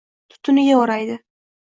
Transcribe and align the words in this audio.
Tutuniga 0.31 0.79
o’raydi. 0.81 1.23